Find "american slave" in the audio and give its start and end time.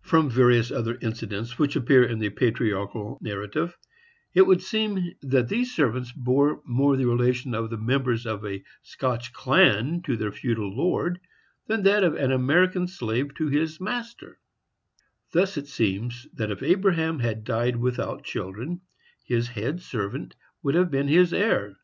12.30-13.34